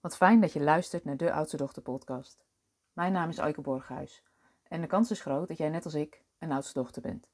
Wat 0.00 0.16
fijn 0.16 0.40
dat 0.40 0.52
je 0.52 0.60
luistert 0.60 1.04
naar 1.04 1.16
de 1.16 1.32
Oudste 1.32 1.56
Dochter 1.56 1.82
podcast. 1.82 2.44
Mijn 2.92 3.12
naam 3.12 3.28
is 3.28 3.38
Aike 3.38 3.60
Borghuis 3.60 4.22
en 4.62 4.80
de 4.80 4.86
kans 4.86 5.10
is 5.10 5.20
groot 5.20 5.48
dat 5.48 5.56
jij 5.58 5.68
net 5.68 5.84
als 5.84 5.94
ik 5.94 6.22
een 6.38 6.52
oudste 6.52 6.78
dochter 6.78 7.02
bent. 7.02 7.28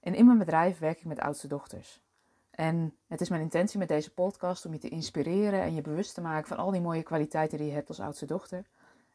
En 0.00 0.14
in 0.14 0.26
mijn 0.26 0.38
bedrijf 0.38 0.78
werk 0.78 0.98
ik 0.98 1.04
met 1.04 1.20
oudste 1.20 1.48
dochters. 1.48 2.02
En 2.50 2.96
het 3.06 3.20
is 3.20 3.28
mijn 3.28 3.42
intentie 3.42 3.78
met 3.78 3.88
deze 3.88 4.14
podcast 4.14 4.66
om 4.66 4.72
je 4.72 4.78
te 4.78 4.88
inspireren 4.88 5.62
en 5.62 5.74
je 5.74 5.80
bewust 5.80 6.14
te 6.14 6.20
maken 6.20 6.48
van 6.48 6.56
al 6.56 6.70
die 6.70 6.80
mooie 6.80 7.02
kwaliteiten 7.02 7.58
die 7.58 7.66
je 7.66 7.72
hebt 7.72 7.88
als 7.88 8.00
oudste 8.00 8.26
dochter 8.26 8.66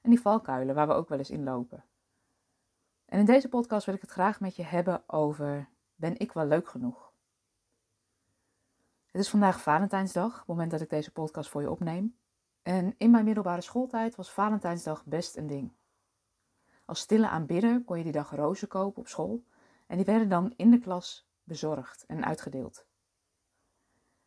en 0.01 0.09
die 0.09 0.21
valkuilen 0.21 0.75
waar 0.75 0.87
we 0.87 0.93
ook 0.93 1.09
wel 1.09 1.17
eens 1.17 1.29
in 1.29 1.43
lopen. 1.43 1.83
En 3.05 3.19
in 3.19 3.25
deze 3.25 3.49
podcast 3.49 3.85
wil 3.85 3.95
ik 3.95 4.01
het 4.01 4.11
graag 4.11 4.39
met 4.39 4.55
je 4.55 4.63
hebben 4.63 5.03
over 5.07 5.69
ben 5.95 6.19
ik 6.19 6.31
wel 6.31 6.45
leuk 6.45 6.69
genoeg? 6.69 7.11
Het 9.11 9.21
is 9.21 9.29
vandaag 9.29 9.61
Valentijnsdag, 9.61 10.37
het 10.37 10.47
moment 10.47 10.71
dat 10.71 10.81
ik 10.81 10.89
deze 10.89 11.11
podcast 11.11 11.49
voor 11.49 11.61
je 11.61 11.71
opneem. 11.71 12.17
En 12.69 12.95
in 12.97 13.11
mijn 13.11 13.25
middelbare 13.25 13.61
schooltijd 13.61 14.15
was 14.15 14.31
Valentijnsdag 14.31 15.05
best 15.05 15.37
een 15.37 15.47
ding. 15.47 15.71
Als 16.85 16.99
stille 16.99 17.29
aanbidder 17.29 17.83
kon 17.83 17.97
je 17.97 18.03
die 18.03 18.11
dag 18.11 18.31
rozen 18.31 18.67
kopen 18.67 19.01
op 19.01 19.07
school 19.07 19.43
en 19.87 19.97
die 19.97 20.05
werden 20.05 20.29
dan 20.29 20.53
in 20.55 20.71
de 20.71 20.79
klas 20.79 21.29
bezorgd 21.43 22.05
en 22.05 22.25
uitgedeeld. 22.25 22.85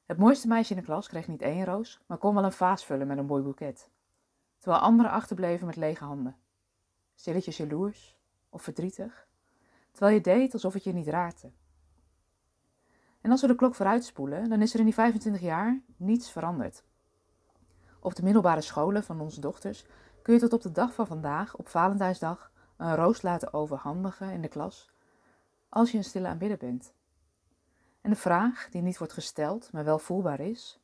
Het 0.07 0.19
mooiste 0.19 0.49
meisje 0.49 0.75
in 0.75 0.81
de 0.81 0.87
klas 0.87 1.09
kreeg 1.09 1.29
niet 1.29 1.43
één 1.43 1.65
roos, 1.65 2.01
maar 2.07 2.19
kon 2.19 2.35
wel 2.35 2.45
een 2.45 2.53
vaas 2.53 2.85
vullen 2.85 3.07
met 3.07 3.19
een 3.19 3.27
mooi 3.27 3.43
boeket. 3.43 3.91
Terwijl 4.59 4.83
anderen 4.83 5.11
achterbleven 5.11 5.67
met 5.67 5.77
lege 5.77 6.05
handen. 6.05 6.37
Stilletjes 7.15 7.57
jaloers 7.57 8.17
of 8.49 8.63
verdrietig, 8.63 9.29
terwijl 9.91 10.15
je 10.15 10.21
deed 10.21 10.53
alsof 10.53 10.73
het 10.73 10.85
je 10.85 10.93
niet 10.93 11.09
raakte. 11.09 11.53
En 13.21 13.31
als 13.31 13.41
we 13.41 13.47
de 13.47 13.55
klok 13.55 13.75
vooruitspoelen, 13.75 14.49
dan 14.49 14.63
is 14.63 14.73
er 14.73 14.79
in 14.79 14.85
die 14.85 14.95
25 14.95 15.43
jaar 15.43 15.83
niets 15.97 16.31
veranderd. 16.31 16.85
Op 18.05 18.15
de 18.15 18.23
middelbare 18.23 18.61
scholen 18.61 19.05
van 19.05 19.21
onze 19.21 19.41
dochters 19.41 19.85
kun 20.23 20.35
je 20.35 20.41
tot 20.41 20.53
op 20.53 20.63
de 20.63 20.73
dag 20.73 20.95
van 20.95 21.07
vandaag, 21.07 21.57
op 21.57 21.69
Valentijnsdag, 21.69 22.53
een 22.77 22.95
roos 22.95 23.23
laten 23.23 23.53
overhandigen 23.53 24.31
in 24.31 24.43
de 24.43 24.49
klas 24.49 24.91
als 25.69 25.91
je 25.91 25.99
een 25.99 26.05
stille 26.05 26.29
aanbidder 26.29 26.59
bent. 26.59 26.95
En 28.01 28.11
de 28.11 28.17
vraag, 28.17 28.69
die 28.71 28.83
niet 28.83 28.99
wordt 28.99 29.13
gesteld, 29.13 29.73
maar 29.73 29.85
wel 29.85 29.99
voelbaar 29.99 30.41
is: 30.41 30.81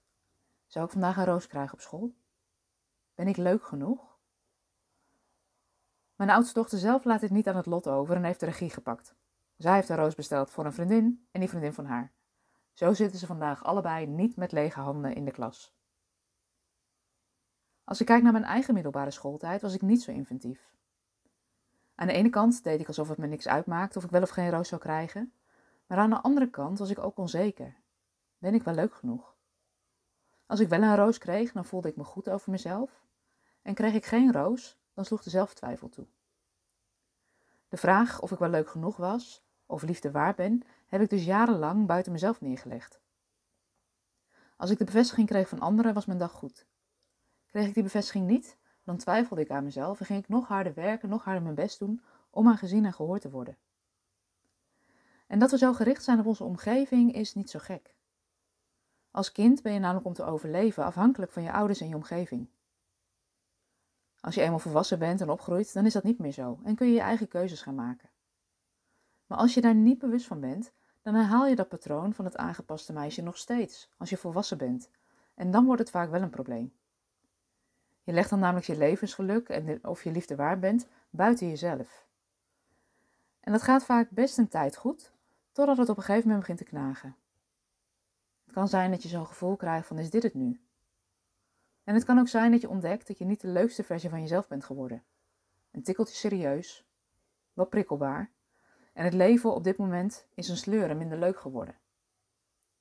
zou 0.66 0.84
ik 0.84 0.90
vandaag 0.90 1.16
een 1.16 1.24
roos 1.24 1.46
krijgen 1.46 1.72
op 1.72 1.80
school? 1.80 2.14
Ben 3.14 3.28
ik 3.28 3.36
leuk 3.36 3.64
genoeg? 3.64 4.18
Mijn 6.16 6.30
oudste 6.30 6.54
dochter 6.54 6.78
zelf 6.78 7.04
laat 7.04 7.20
dit 7.20 7.30
niet 7.30 7.48
aan 7.48 7.56
het 7.56 7.66
lot 7.66 7.88
over 7.88 8.16
en 8.16 8.24
heeft 8.24 8.40
de 8.40 8.46
regie 8.46 8.70
gepakt. 8.70 9.14
Zij 9.56 9.74
heeft 9.74 9.88
een 9.88 9.96
roos 9.96 10.14
besteld 10.14 10.50
voor 10.50 10.64
een 10.64 10.72
vriendin 10.72 11.26
en 11.30 11.40
die 11.40 11.48
vriendin 11.48 11.72
van 11.72 11.86
haar. 11.86 12.12
Zo 12.72 12.92
zitten 12.92 13.18
ze 13.18 13.26
vandaag 13.26 13.64
allebei 13.64 14.06
niet 14.06 14.36
met 14.36 14.52
lege 14.52 14.80
handen 14.80 15.14
in 15.14 15.24
de 15.24 15.30
klas. 15.30 15.77
Als 17.88 18.00
ik 18.00 18.06
kijk 18.06 18.22
naar 18.22 18.32
mijn 18.32 18.44
eigen 18.44 18.74
middelbare 18.74 19.10
schooltijd, 19.10 19.62
was 19.62 19.74
ik 19.74 19.82
niet 19.82 20.02
zo 20.02 20.10
inventief. 20.10 20.74
Aan 21.94 22.06
de 22.06 22.12
ene 22.12 22.28
kant 22.30 22.64
deed 22.64 22.80
ik 22.80 22.86
alsof 22.86 23.08
het 23.08 23.18
me 23.18 23.26
niks 23.26 23.48
uitmaakte 23.48 23.98
of 23.98 24.04
ik 24.04 24.10
wel 24.10 24.22
of 24.22 24.28
geen 24.30 24.50
roos 24.50 24.68
zou 24.68 24.80
krijgen, 24.80 25.32
maar 25.86 25.98
aan 25.98 26.10
de 26.10 26.20
andere 26.20 26.50
kant 26.50 26.78
was 26.78 26.90
ik 26.90 26.98
ook 26.98 27.18
onzeker. 27.18 27.76
Ben 28.38 28.54
ik 28.54 28.62
wel 28.62 28.74
leuk 28.74 28.94
genoeg? 28.94 29.36
Als 30.46 30.60
ik 30.60 30.68
wel 30.68 30.82
een 30.82 30.96
roos 30.96 31.18
kreeg, 31.18 31.52
dan 31.52 31.64
voelde 31.64 31.88
ik 31.88 31.96
me 31.96 32.04
goed 32.04 32.28
over 32.28 32.50
mezelf. 32.50 33.04
En 33.62 33.74
kreeg 33.74 33.94
ik 33.94 34.04
geen 34.04 34.32
roos, 34.32 34.78
dan 34.94 35.04
sloeg 35.04 35.22
de 35.22 35.30
zelftwijfel 35.30 35.88
toe. 35.88 36.06
De 37.68 37.76
vraag 37.76 38.20
of 38.20 38.30
ik 38.30 38.38
wel 38.38 38.50
leuk 38.50 38.68
genoeg 38.70 38.96
was, 38.96 39.44
of 39.66 39.82
liefde 39.82 40.10
waar 40.10 40.34
ben, 40.34 40.62
heb 40.86 41.00
ik 41.00 41.10
dus 41.10 41.24
jarenlang 41.24 41.86
buiten 41.86 42.12
mezelf 42.12 42.40
neergelegd. 42.40 43.00
Als 44.56 44.70
ik 44.70 44.78
de 44.78 44.84
bevestiging 44.84 45.26
kreeg 45.26 45.48
van 45.48 45.60
anderen, 45.60 45.94
was 45.94 46.06
mijn 46.06 46.18
dag 46.18 46.32
goed. 46.32 46.66
Kreeg 47.48 47.66
ik 47.66 47.74
die 47.74 47.82
bevestiging 47.82 48.26
niet, 48.26 48.56
dan 48.84 48.96
twijfelde 48.96 49.42
ik 49.42 49.50
aan 49.50 49.64
mezelf 49.64 50.00
en 50.00 50.06
ging 50.06 50.22
ik 50.22 50.28
nog 50.28 50.48
harder 50.48 50.74
werken, 50.74 51.08
nog 51.08 51.24
harder 51.24 51.42
mijn 51.42 51.54
best 51.54 51.78
doen 51.78 52.02
om 52.30 52.48
aan 52.48 52.58
gezien 52.58 52.84
en 52.84 52.92
gehoord 52.92 53.20
te 53.20 53.30
worden. 53.30 53.56
En 55.26 55.38
dat 55.38 55.50
we 55.50 55.58
zo 55.58 55.72
gericht 55.72 56.04
zijn 56.04 56.18
op 56.18 56.26
onze 56.26 56.44
omgeving 56.44 57.14
is 57.14 57.34
niet 57.34 57.50
zo 57.50 57.58
gek. 57.58 57.94
Als 59.10 59.32
kind 59.32 59.62
ben 59.62 59.72
je 59.72 59.78
namelijk 59.78 60.06
om 60.06 60.12
te 60.12 60.24
overleven 60.24 60.84
afhankelijk 60.84 61.32
van 61.32 61.42
je 61.42 61.52
ouders 61.52 61.80
en 61.80 61.88
je 61.88 61.94
omgeving. 61.94 62.48
Als 64.20 64.34
je 64.34 64.42
eenmaal 64.42 64.58
volwassen 64.58 64.98
bent 64.98 65.20
en 65.20 65.30
opgroeit, 65.30 65.72
dan 65.72 65.86
is 65.86 65.92
dat 65.92 66.02
niet 66.02 66.18
meer 66.18 66.32
zo 66.32 66.60
en 66.64 66.74
kun 66.74 66.86
je 66.86 66.92
je 66.92 67.00
eigen 67.00 67.28
keuzes 67.28 67.62
gaan 67.62 67.74
maken. 67.74 68.10
Maar 69.26 69.38
als 69.38 69.54
je 69.54 69.60
daar 69.60 69.74
niet 69.74 69.98
bewust 69.98 70.26
van 70.26 70.40
bent, 70.40 70.72
dan 71.02 71.14
herhaal 71.14 71.46
je 71.46 71.56
dat 71.56 71.68
patroon 71.68 72.14
van 72.14 72.24
het 72.24 72.36
aangepaste 72.36 72.92
meisje 72.92 73.22
nog 73.22 73.36
steeds 73.36 73.90
als 73.96 74.10
je 74.10 74.16
volwassen 74.16 74.58
bent. 74.58 74.90
En 75.34 75.50
dan 75.50 75.64
wordt 75.64 75.80
het 75.80 75.90
vaak 75.90 76.10
wel 76.10 76.22
een 76.22 76.30
probleem. 76.30 76.72
Je 78.08 78.14
legt 78.14 78.30
dan 78.30 78.38
namelijk 78.38 78.66
je 78.66 78.76
levensgeluk 78.76 79.48
en 79.48 79.84
of 79.84 80.04
je 80.04 80.10
liefde 80.10 80.36
waar 80.36 80.58
bent 80.58 80.86
buiten 81.10 81.48
jezelf. 81.48 82.06
En 83.40 83.52
dat 83.52 83.62
gaat 83.62 83.84
vaak 83.84 84.10
best 84.10 84.38
een 84.38 84.48
tijd 84.48 84.76
goed, 84.76 85.12
totdat 85.52 85.76
het 85.76 85.88
op 85.88 85.96
een 85.96 86.02
gegeven 86.02 86.28
moment 86.28 86.40
begint 86.40 86.58
te 86.58 86.76
knagen. 86.76 87.16
Het 88.44 88.54
kan 88.54 88.68
zijn 88.68 88.90
dat 88.90 89.02
je 89.02 89.08
zo'n 89.08 89.26
gevoel 89.26 89.56
krijgt 89.56 89.86
van 89.86 89.98
is 89.98 90.10
dit 90.10 90.22
het 90.22 90.34
nu? 90.34 90.60
En 91.84 91.94
het 91.94 92.04
kan 92.04 92.18
ook 92.18 92.28
zijn 92.28 92.50
dat 92.50 92.60
je 92.60 92.68
ontdekt 92.68 93.06
dat 93.06 93.18
je 93.18 93.24
niet 93.24 93.40
de 93.40 93.48
leukste 93.48 93.84
versie 93.84 94.10
van 94.10 94.20
jezelf 94.20 94.48
bent 94.48 94.64
geworden. 94.64 95.02
Een 95.70 95.82
tikkeltje 95.82 96.16
serieus, 96.16 96.86
wat 97.52 97.70
prikkelbaar 97.70 98.30
en 98.92 99.04
het 99.04 99.14
leven 99.14 99.54
op 99.54 99.64
dit 99.64 99.76
moment 99.76 100.26
is 100.34 100.48
een 100.48 100.56
sleur 100.56 100.90
en 100.90 100.98
minder 100.98 101.18
leuk 101.18 101.40
geworden. 101.40 101.76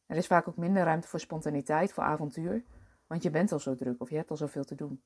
Er 0.06 0.18
is 0.18 0.28
vaak 0.28 0.48
ook 0.48 0.58
minder 0.58 0.84
ruimte 0.84 1.08
voor 1.08 1.20
spontaniteit, 1.20 1.94
voor 1.94 2.04
avontuur, 2.04 2.64
want 3.08 3.24
je 3.24 3.30
bent 3.30 3.52
al 3.52 3.60
zo 3.60 3.76
druk 3.76 4.02
of 4.02 4.10
je 4.10 4.16
hebt 4.16 4.30
al 4.30 4.38
zoveel 4.38 4.64
te 4.64 4.76
doen. 4.76 5.02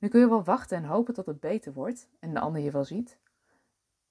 Nu 0.00 0.08
kun 0.08 0.20
je 0.20 0.28
wel 0.28 0.44
wachten 0.44 0.76
en 0.76 0.84
hopen 0.84 1.14
tot 1.14 1.26
het 1.26 1.40
beter 1.40 1.72
wordt 1.72 2.08
en 2.18 2.34
de 2.34 2.40
ander 2.40 2.62
je 2.62 2.70
wel 2.70 2.84
ziet. 2.84 3.18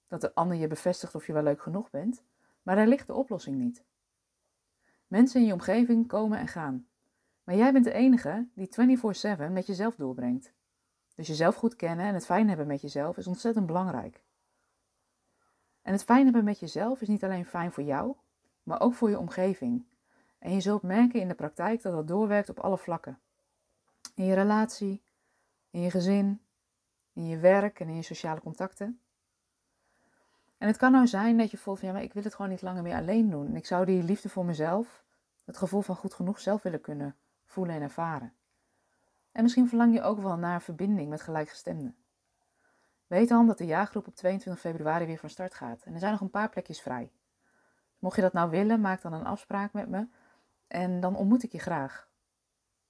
Dat 0.08 0.20
de 0.20 0.34
ander 0.34 0.56
je 0.56 0.66
bevestigt 0.66 1.14
of 1.14 1.26
je 1.26 1.32
wel 1.32 1.42
leuk 1.42 1.62
genoeg 1.62 1.90
bent, 1.90 2.22
maar 2.62 2.76
daar 2.76 2.86
ligt 2.86 3.06
de 3.06 3.14
oplossing 3.14 3.56
niet. 3.58 3.84
Mensen 5.06 5.40
in 5.40 5.46
je 5.46 5.52
omgeving 5.52 6.06
komen 6.06 6.38
en 6.38 6.48
gaan. 6.48 6.86
Maar 7.44 7.54
jij 7.54 7.72
bent 7.72 7.84
de 7.84 7.92
enige 7.92 8.48
die 8.54 8.68
24/7 8.68 9.52
met 9.52 9.66
jezelf 9.66 9.96
doorbrengt. 9.96 10.52
Dus 11.14 11.26
jezelf 11.26 11.54
goed 11.54 11.76
kennen 11.76 12.06
en 12.06 12.14
het 12.14 12.24
fijn 12.24 12.48
hebben 12.48 12.66
met 12.66 12.80
jezelf 12.80 13.16
is 13.16 13.26
ontzettend 13.26 13.66
belangrijk. 13.66 14.22
En 15.82 15.92
het 15.92 16.04
fijn 16.04 16.24
hebben 16.24 16.44
met 16.44 16.58
jezelf 16.58 17.00
is 17.00 17.08
niet 17.08 17.24
alleen 17.24 17.46
fijn 17.46 17.72
voor 17.72 17.82
jou, 17.82 18.14
maar 18.62 18.80
ook 18.80 18.94
voor 18.94 19.10
je 19.10 19.18
omgeving. 19.18 19.84
En 20.38 20.52
je 20.52 20.60
zult 20.60 20.82
merken 20.82 21.20
in 21.20 21.28
de 21.28 21.34
praktijk 21.34 21.82
dat 21.82 21.92
dat 21.92 22.08
doorwerkt 22.08 22.48
op 22.48 22.58
alle 22.58 22.78
vlakken. 22.78 23.18
In 24.14 24.24
je 24.24 24.34
relatie, 24.34 25.02
in 25.70 25.80
je 25.80 25.90
gezin, 25.90 26.40
in 27.12 27.26
je 27.26 27.38
werk 27.38 27.80
en 27.80 27.88
in 27.88 27.94
je 27.94 28.02
sociale 28.02 28.40
contacten. 28.40 29.00
En 30.58 30.66
het 30.66 30.76
kan 30.76 30.92
nou 30.92 31.06
zijn 31.06 31.38
dat 31.38 31.50
je 31.50 31.56
voelt 31.56 31.78
van 31.78 31.88
ja, 31.88 31.94
maar 31.94 32.02
ik 32.02 32.12
wil 32.12 32.22
het 32.22 32.34
gewoon 32.34 32.50
niet 32.50 32.62
langer 32.62 32.82
meer 32.82 32.94
alleen 32.96 33.30
doen. 33.30 33.46
En 33.46 33.56
ik 33.56 33.66
zou 33.66 33.84
die 33.84 34.02
liefde 34.02 34.28
voor 34.28 34.44
mezelf, 34.44 35.04
het 35.44 35.56
gevoel 35.56 35.80
van 35.80 35.96
goed 35.96 36.14
genoeg 36.14 36.40
zelf 36.40 36.62
willen 36.62 36.80
kunnen 36.80 37.16
voelen 37.44 37.74
en 37.74 37.82
ervaren. 37.82 38.32
En 39.32 39.42
misschien 39.42 39.68
verlang 39.68 39.94
je 39.94 40.02
ook 40.02 40.20
wel 40.20 40.36
naar 40.36 40.62
verbinding 40.62 41.08
met 41.08 41.20
gelijkgestemden. 41.20 41.96
Weet 43.06 43.28
dan 43.28 43.46
dat 43.46 43.58
de 43.58 43.66
jaargroep 43.66 44.06
op 44.06 44.16
22 44.16 44.62
februari 44.62 45.06
weer 45.06 45.18
van 45.18 45.30
start 45.30 45.54
gaat. 45.54 45.82
En 45.82 45.92
er 45.92 45.98
zijn 45.98 46.12
nog 46.12 46.20
een 46.20 46.30
paar 46.30 46.48
plekjes 46.48 46.80
vrij. 46.80 47.12
Mocht 47.98 48.16
je 48.16 48.22
dat 48.22 48.32
nou 48.32 48.50
willen, 48.50 48.80
maak 48.80 49.02
dan 49.02 49.12
een 49.12 49.26
afspraak 49.26 49.72
met 49.72 49.88
me. 49.88 50.06
En 50.66 51.00
dan 51.00 51.16
ontmoet 51.16 51.42
ik 51.42 51.52
je 51.52 51.58
graag. 51.58 52.08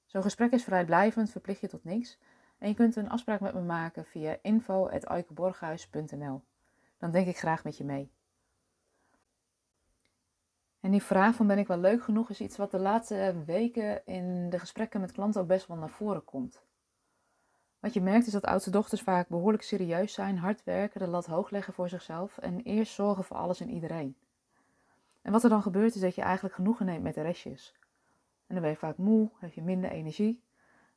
Zo'n 0.07 0.23
gesprek 0.23 0.53
is 0.53 0.65
vrijblijvend, 0.65 1.31
verplicht 1.31 1.61
je 1.61 1.69
tot 1.69 1.85
niks. 1.85 2.19
En 2.61 2.69
je 2.69 2.75
kunt 2.75 2.97
een 2.97 3.11
afspraak 3.11 3.41
met 3.41 3.55
me 3.55 3.61
maken 3.61 4.05
via 4.05 4.37
info.aikeborghuis.nl. 4.43 6.43
Dan 6.99 7.11
denk 7.11 7.27
ik 7.27 7.39
graag 7.39 7.65
met 7.65 7.77
je 7.77 7.85
mee. 7.85 8.13
En 10.81 10.91
die 10.91 11.03
vraag 11.03 11.35
van 11.35 11.47
ben 11.47 11.59
ik 11.59 11.67
wel 11.67 11.79
leuk 11.79 12.03
genoeg 12.03 12.31
is 12.31 12.41
iets 12.41 12.57
wat 12.57 12.71
de 12.71 12.79
laatste 12.79 13.43
weken 13.47 14.07
in 14.07 14.51
de 14.51 14.59
gesprekken 14.59 15.01
met 15.01 15.13
klanten 15.13 15.41
ook 15.41 15.47
best 15.47 15.67
wel 15.67 15.77
naar 15.77 15.91
voren 15.91 16.25
komt. 16.25 16.63
Wat 17.79 17.95
je 17.95 18.01
merkt 18.01 18.27
is 18.27 18.33
dat 18.33 18.45
oudste 18.45 18.71
dochters 18.71 19.03
vaak 19.03 19.29
behoorlijk 19.29 19.63
serieus 19.63 20.13
zijn, 20.13 20.39
hard 20.39 20.65
werken, 20.65 21.01
de 21.01 21.07
lat 21.07 21.27
hoog 21.27 21.51
leggen 21.51 21.73
voor 21.73 21.89
zichzelf 21.89 22.39
en 22.39 22.61
eerst 22.61 22.93
zorgen 22.93 23.25
voor 23.25 23.37
alles 23.37 23.61
en 23.61 23.71
iedereen. 23.71 24.17
En 25.23 25.33
wat 25.33 25.43
er 25.43 25.51
dan 25.51 25.63
gebeurt 25.63 25.95
is 25.95 26.01
dat 26.01 26.15
je 26.15 26.23
eigenlijk 26.23 26.55
genoegen 26.55 26.87
neemt 26.87 27.03
met 27.03 27.15
de 27.15 27.23
restjes. 27.23 27.75
En 28.47 28.55
dan 28.55 28.61
ben 28.61 28.71
je 28.71 28.77
vaak 28.77 28.97
moe, 28.97 29.31
heb 29.39 29.53
je 29.53 29.63
minder 29.63 29.91
energie 29.91 30.43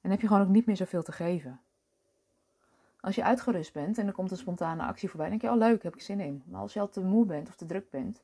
en 0.03 0.11
heb 0.11 0.21
je 0.21 0.27
gewoon 0.27 0.41
ook 0.41 0.47
niet 0.47 0.65
meer 0.65 0.75
zoveel 0.75 1.03
te 1.03 1.11
geven. 1.11 1.61
Als 3.00 3.15
je 3.15 3.23
uitgerust 3.23 3.73
bent 3.73 3.97
en 3.97 4.07
er 4.07 4.13
komt 4.13 4.31
een 4.31 4.38
spontane 4.38 4.83
actie 4.83 5.09
voorbij, 5.09 5.29
dan 5.29 5.38
denk 5.38 5.51
je, 5.51 5.59
oh 5.59 5.67
leuk, 5.67 5.83
heb 5.83 5.94
ik 5.94 6.01
zin 6.01 6.19
in. 6.19 6.44
Maar 6.45 6.61
als 6.61 6.73
je 6.73 6.79
al 6.79 6.89
te 6.89 7.01
moe 7.01 7.25
bent 7.25 7.47
of 7.47 7.55
te 7.55 7.65
druk 7.65 7.89
bent, 7.89 8.21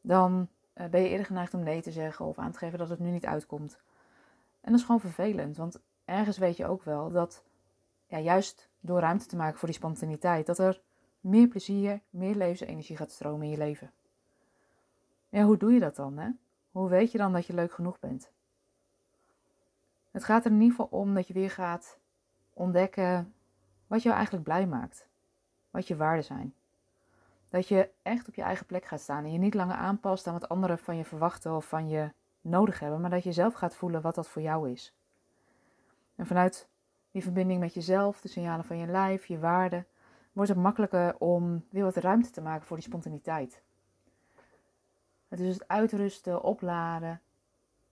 dan 0.00 0.48
eh, 0.72 0.86
ben 0.86 1.00
je 1.00 1.08
eerder 1.08 1.26
geneigd 1.26 1.54
om 1.54 1.62
nee 1.62 1.82
te 1.82 1.90
zeggen 1.90 2.24
of 2.24 2.38
aan 2.38 2.52
te 2.52 2.58
geven 2.58 2.78
dat 2.78 2.88
het 2.88 2.98
nu 2.98 3.10
niet 3.10 3.26
uitkomt. 3.26 3.78
En 4.60 4.70
dat 4.70 4.80
is 4.80 4.86
gewoon 4.86 5.00
vervelend, 5.00 5.56
want 5.56 5.80
ergens 6.04 6.38
weet 6.38 6.56
je 6.56 6.66
ook 6.66 6.82
wel 6.82 7.10
dat 7.10 7.42
ja, 8.06 8.18
juist 8.18 8.68
door 8.80 9.00
ruimte 9.00 9.26
te 9.26 9.36
maken 9.36 9.58
voor 9.58 9.68
die 9.68 9.76
spontaniteit, 9.76 10.46
dat 10.46 10.58
er 10.58 10.80
meer 11.20 11.48
plezier, 11.48 12.00
meer 12.10 12.34
levensenergie 12.34 12.96
gaat 12.96 13.10
stromen 13.10 13.44
in 13.44 13.50
je 13.50 13.58
leven. 13.58 13.92
Ja, 15.28 15.44
hoe 15.44 15.56
doe 15.56 15.72
je 15.72 15.80
dat 15.80 15.96
dan? 15.96 16.18
Hè? 16.18 16.28
Hoe 16.70 16.88
weet 16.88 17.12
je 17.12 17.18
dan 17.18 17.32
dat 17.32 17.46
je 17.46 17.54
leuk 17.54 17.72
genoeg 17.72 17.98
bent? 18.00 18.30
Het 20.14 20.24
gaat 20.24 20.44
er 20.44 20.50
in 20.50 20.60
ieder 20.60 20.70
geval 20.70 21.00
om 21.00 21.14
dat 21.14 21.26
je 21.26 21.34
weer 21.34 21.50
gaat 21.50 21.98
ontdekken 22.52 23.34
wat 23.86 24.02
jou 24.02 24.14
eigenlijk 24.14 24.44
blij 24.44 24.66
maakt. 24.66 25.08
Wat 25.70 25.88
je 25.88 25.96
waarden 25.96 26.24
zijn. 26.24 26.54
Dat 27.48 27.68
je 27.68 27.90
echt 28.02 28.28
op 28.28 28.34
je 28.34 28.42
eigen 28.42 28.66
plek 28.66 28.84
gaat 28.84 29.00
staan 29.00 29.24
en 29.24 29.32
je 29.32 29.38
niet 29.38 29.54
langer 29.54 29.76
aanpast 29.76 30.26
aan 30.26 30.32
wat 30.32 30.48
anderen 30.48 30.78
van 30.78 30.96
je 30.96 31.04
verwachten 31.04 31.56
of 31.56 31.68
van 31.68 31.88
je 31.88 32.12
nodig 32.40 32.80
hebben, 32.80 33.00
maar 33.00 33.10
dat 33.10 33.24
je 33.24 33.32
zelf 33.32 33.54
gaat 33.54 33.74
voelen 33.74 34.02
wat 34.02 34.14
dat 34.14 34.28
voor 34.28 34.42
jou 34.42 34.70
is. 34.70 34.94
En 36.14 36.26
vanuit 36.26 36.68
die 37.10 37.22
verbinding 37.22 37.60
met 37.60 37.74
jezelf, 37.74 38.20
de 38.20 38.28
signalen 38.28 38.64
van 38.64 38.78
je 38.78 38.86
lijf, 38.86 39.26
je 39.26 39.38
waarden, 39.38 39.86
wordt 40.32 40.50
het 40.50 40.58
makkelijker 40.58 41.16
om 41.18 41.64
weer 41.70 41.84
wat 41.84 41.96
ruimte 41.96 42.30
te 42.30 42.40
maken 42.40 42.66
voor 42.66 42.76
die 42.76 42.86
spontaniteit. 42.86 43.62
Het 45.28 45.40
is 45.40 45.54
het 45.54 45.68
uitrusten, 45.68 46.42
opladen 46.42 47.20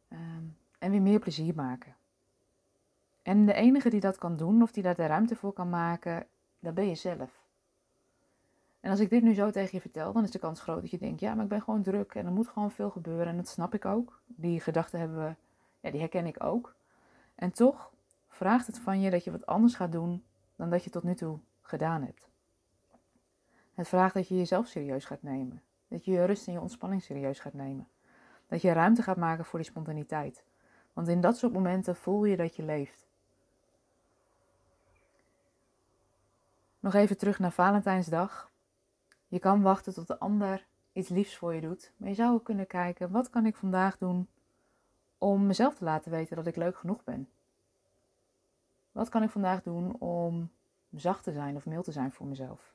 ehm, 0.09 0.45
en 0.79 0.91
weer 0.91 1.03
meer 1.03 1.19
plezier 1.19 1.55
maken. 1.55 1.97
En 3.23 3.47
de 3.47 3.53
enige 3.53 3.91
die 3.91 4.01
dat 4.01 4.19
kan 4.19 4.37
doen, 4.37 4.63
of 4.63 4.73
die 4.73 4.83
daar 4.83 4.95
de 4.95 5.07
ruimte 5.07 5.37
voor 5.37 5.53
kan 5.53 5.71
maken, 5.71 6.27
dat 6.59 6.75
ben 6.75 6.89
je 6.89 6.95
zelf. 6.95 7.43
En 8.81 8.91
als 8.91 9.01
ik 9.01 9.11
dit 9.11 9.23
nu 9.23 9.35
zo 9.35 9.51
tegen 9.51 9.71
je 9.73 9.81
vertel, 9.81 10.13
dan 10.13 10.23
is 10.23 10.31
de 10.31 10.39
kans 10.39 10.61
groot 10.61 10.81
dat 10.81 10.91
je 10.91 10.99
denkt, 10.99 11.21
ja, 11.21 11.35
maar 11.35 11.43
ik 11.43 11.51
ben 11.51 11.63
gewoon 11.63 11.83
druk 11.83 12.15
en 12.15 12.27
er 12.27 12.33
moet 12.33 12.49
gewoon 12.49 12.71
veel 12.71 12.91
gebeuren. 12.91 13.27
En 13.27 13.37
dat 13.37 13.49
snap 13.49 13.75
ik 13.75 13.85
ook. 13.85 14.21
Die 14.27 14.61
gedachten 14.61 14.99
hebben 14.99 15.19
we, 15.19 15.35
ja, 15.81 15.91
die 15.91 16.01
herken 16.01 16.27
ik 16.27 16.45
ook. 16.45 16.75
En 17.35 17.53
toch 17.53 17.93
vraagt 18.29 18.67
het 18.67 18.79
van 18.79 19.01
je 19.01 19.11
dat 19.11 19.25
je 19.25 19.31
wat 19.31 19.47
anders 19.47 19.75
gaat 19.75 19.93
doen 19.93 20.25
dan 20.57 20.71
dat 20.71 20.85
je 20.85 20.91
tot 20.91 21.03
nu 21.03 21.15
toe 21.15 21.39
gedaan 21.61 22.03
hebt. 22.03 22.31
Het 23.75 23.89
vraagt 23.89 24.15
dat 24.15 24.29
je 24.29 24.37
jezelf 24.37 24.67
serieus 24.67 25.05
gaat 25.05 25.23
nemen. 25.23 25.63
Dat 25.89 26.05
je 26.05 26.11
je 26.11 26.25
rust 26.25 26.47
en 26.47 26.53
je 26.53 26.61
ontspanning 26.61 27.03
serieus 27.03 27.41
gaat 27.41 27.55
nemen. 27.55 27.89
Dat 28.47 28.63
je 28.63 28.73
ruimte 28.73 29.03
gaat 29.03 29.17
maken 29.17 29.45
voor 29.45 29.59
die 29.59 29.69
spontaniteit. 29.69 30.45
Want 30.93 31.09
in 31.09 31.21
dat 31.21 31.37
soort 31.37 31.53
momenten 31.53 31.97
voel 31.97 32.25
je 32.25 32.37
dat 32.37 32.57
je 32.57 32.63
leeft. 32.63 33.07
Nog 36.83 36.95
even 36.95 37.17
terug 37.17 37.39
naar 37.39 37.53
Valentijnsdag. 37.53 38.51
Je 39.29 39.39
kan 39.39 39.63
wachten 39.63 39.95
tot 39.95 40.07
de 40.07 40.19
ander 40.19 40.67
iets 40.93 41.09
liefs 41.09 41.37
voor 41.37 41.55
je 41.55 41.61
doet. 41.61 41.93
Maar 41.97 42.09
je 42.09 42.15
zou 42.15 42.35
ook 42.35 42.45
kunnen 42.45 42.67
kijken, 42.67 43.11
wat 43.11 43.31
kan 43.31 43.47
ik 43.47 43.57
vandaag 43.57 43.99
doen 43.99 44.29
om 45.19 45.47
mezelf 45.47 45.75
te 45.75 45.85
laten 45.85 46.11
weten 46.11 46.37
dat 46.37 46.47
ik 46.47 46.57
leuk 46.57 46.77
genoeg 46.77 47.05
ben? 47.05 47.29
Wat 48.93 49.09
kan 49.09 49.23
ik 49.23 49.31
vandaag 49.31 49.63
doen 49.63 49.97
om 49.99 50.51
zacht 50.91 51.25
te 51.25 51.33
zijn 51.33 51.57
of 51.57 51.67
mild 51.67 51.85
te 51.85 51.93
zijn 51.93 52.13
voor 52.13 52.27
mezelf? 52.27 52.75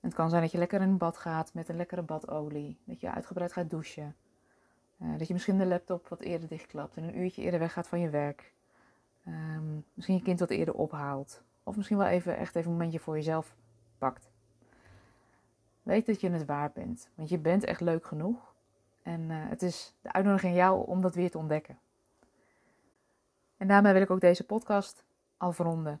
het 0.00 0.14
kan 0.14 0.30
zijn 0.30 0.42
dat 0.42 0.52
je 0.52 0.58
lekker 0.58 0.80
in 0.80 0.96
bad 0.96 1.16
gaat 1.16 1.54
met 1.54 1.68
een 1.68 1.76
lekkere 1.76 2.02
badolie. 2.02 2.78
Dat 2.84 3.00
je 3.00 3.10
uitgebreid 3.10 3.52
gaat 3.52 3.70
douchen. 3.70 4.16
Uh, 5.02 5.18
dat 5.18 5.26
je 5.26 5.32
misschien 5.32 5.58
de 5.58 5.66
laptop 5.66 6.08
wat 6.08 6.20
eerder 6.20 6.48
dichtklapt 6.48 6.96
en 6.96 7.04
een 7.04 7.18
uurtje 7.18 7.42
eerder 7.42 7.60
weggaat 7.60 7.88
van 7.88 8.00
je 8.00 8.10
werk. 8.10 8.52
Um, 9.26 9.84
misschien 9.94 10.16
je 10.16 10.22
kind 10.22 10.40
wat 10.40 10.50
eerder 10.50 10.74
ophaalt. 10.74 11.44
Of 11.66 11.76
misschien 11.76 11.96
wel 11.96 12.06
even 12.06 12.36
echt 12.36 12.56
even 12.56 12.70
een 12.70 12.76
momentje 12.76 12.98
voor 12.98 13.14
jezelf 13.14 13.54
pakt. 13.98 14.30
Weet 15.82 16.06
dat 16.06 16.20
je 16.20 16.30
het 16.30 16.44
waard 16.44 16.72
bent. 16.72 17.08
Want 17.14 17.28
je 17.28 17.38
bent 17.38 17.64
echt 17.64 17.80
leuk 17.80 18.06
genoeg. 18.06 18.54
En 19.02 19.20
uh, 19.20 19.36
het 19.48 19.62
is 19.62 19.94
de 20.00 20.12
uitnodiging 20.12 20.52
aan 20.52 20.58
jou 20.58 20.86
om 20.86 21.00
dat 21.00 21.14
weer 21.14 21.30
te 21.30 21.38
ontdekken. 21.38 21.78
En 23.56 23.68
daarmee 23.68 23.92
wil 23.92 24.02
ik 24.02 24.10
ook 24.10 24.20
deze 24.20 24.44
podcast 24.44 25.04
afronden. 25.36 26.00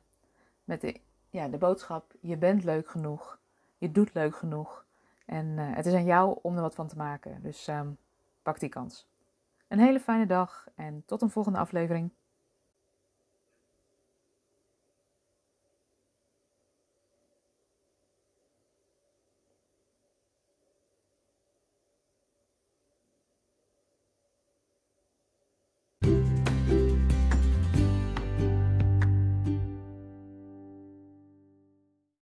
Met 0.64 0.80
de, 0.80 1.00
ja, 1.30 1.48
de 1.48 1.58
boodschap: 1.58 2.14
je 2.20 2.36
bent 2.36 2.64
leuk 2.64 2.88
genoeg. 2.88 3.38
Je 3.78 3.92
doet 3.92 4.14
leuk 4.14 4.36
genoeg. 4.36 4.84
En 5.24 5.46
uh, 5.46 5.74
het 5.74 5.86
is 5.86 5.94
aan 5.94 6.04
jou 6.04 6.38
om 6.42 6.56
er 6.56 6.62
wat 6.62 6.74
van 6.74 6.88
te 6.88 6.96
maken. 6.96 7.42
Dus 7.42 7.68
um, 7.68 7.98
pak 8.42 8.60
die 8.60 8.68
kans. 8.68 9.08
Een 9.68 9.78
hele 9.78 10.00
fijne 10.00 10.26
dag 10.26 10.68
en 10.74 11.02
tot 11.06 11.22
een 11.22 11.30
volgende 11.30 11.58
aflevering. 11.58 12.10